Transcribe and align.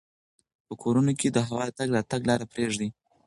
په 0.65 0.73
کورونو 0.81 1.11
کې 1.19 1.27
د 1.31 1.37
هوا 1.47 1.63
د 1.69 1.75
تګ 1.79 1.89
راتګ 1.95 2.21
لاره 2.29 2.45
پریږدئ. 2.53 2.89